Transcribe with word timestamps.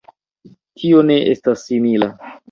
Tio 0.83 1.01
ne 1.09 1.17
estas 1.33 1.65
simila. 1.67 2.09